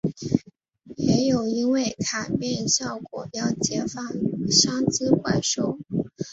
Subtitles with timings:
[0.95, 4.03] 也有因为卡片效果要解放
[4.49, 5.77] 三只怪兽。